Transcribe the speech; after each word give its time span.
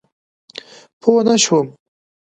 پوه 1.01 1.21
نه 1.27 1.35
شوم؟ 1.43 1.67